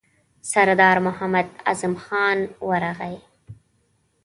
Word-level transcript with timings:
سردار 0.41 0.99
محمد 0.99 1.45
اعظم 1.65 1.95
خان 1.95 2.39
ورغی. 2.67 3.17